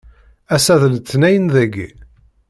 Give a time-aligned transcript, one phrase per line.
[0.55, 1.89] Ass-a d letniyen yagi.